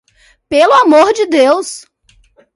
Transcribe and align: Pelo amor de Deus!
Pelo 0.49 0.73
amor 0.73 1.13
de 1.13 1.27
Deus! 1.27 1.85